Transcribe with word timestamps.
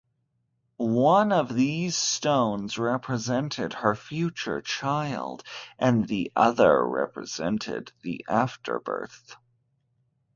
One 0.77 1.31
of 1.31 1.53
these 1.53 1.95
stones 1.95 2.79
represented 2.79 3.73
her 3.73 3.93
future 3.93 4.59
child 4.59 5.43
and 5.77 6.07
the 6.07 6.31
other 6.35 6.83
represented 6.83 7.91
the 8.01 8.25
afterbirth. 8.27 9.35